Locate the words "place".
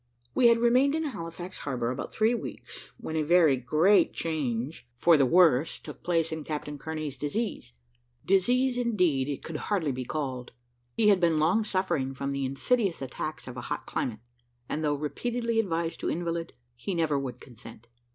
6.01-6.31